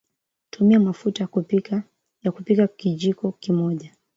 tumia 0.49 0.79
mafuta 0.79 1.23
ya 1.23 1.27
kupikia 2.31 2.67
kijiko 2.75 3.31
kimoja 3.31 3.95